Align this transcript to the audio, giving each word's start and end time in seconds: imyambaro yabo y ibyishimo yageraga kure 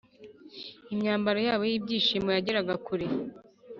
imyambaro 0.93 1.39
yabo 1.47 1.63
y 1.69 1.73
ibyishimo 1.77 2.29
yageraga 2.35 2.73
kure 2.85 3.07